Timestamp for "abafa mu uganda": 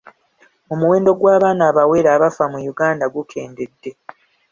2.15-3.05